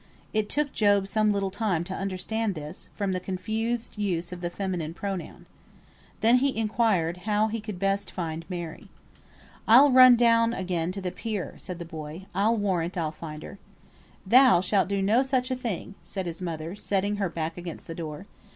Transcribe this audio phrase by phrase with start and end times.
[0.33, 4.49] It took Job some little time to understand this, from the confused use of the
[4.49, 5.45] feminine pronoun.
[6.21, 8.89] Then he inquired how he could best find Mary.
[9.67, 13.59] "I'll run down again to the pier," said the boy; "I'll warrant I'll find her."
[14.25, 17.93] "Thou shalt do no such a thing," said his mother, setting her back against the
[17.93, 18.25] door.